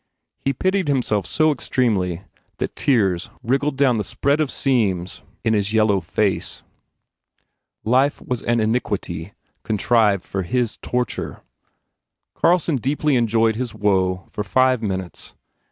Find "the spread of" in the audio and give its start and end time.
3.99-4.49